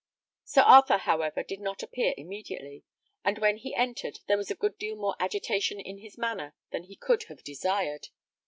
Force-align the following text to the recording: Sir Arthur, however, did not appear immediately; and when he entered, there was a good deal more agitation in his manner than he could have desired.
Sir 0.43 0.61
Arthur, 0.63 0.97
however, 0.97 1.43
did 1.43 1.59
not 1.59 1.83
appear 1.83 2.15
immediately; 2.17 2.83
and 3.23 3.37
when 3.37 3.57
he 3.57 3.75
entered, 3.75 4.19
there 4.27 4.35
was 4.35 4.49
a 4.49 4.55
good 4.55 4.79
deal 4.79 4.95
more 4.95 5.15
agitation 5.19 5.79
in 5.79 5.99
his 5.99 6.17
manner 6.17 6.55
than 6.71 6.85
he 6.85 6.95
could 6.95 7.25
have 7.25 7.43
desired. 7.43 8.07